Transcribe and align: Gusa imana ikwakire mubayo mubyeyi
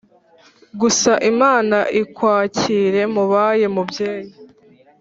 Gusa 0.79 1.11
imana 1.31 1.77
ikwakire 2.01 3.01
mubayo 3.13 3.67
mubyeyi 3.75 4.31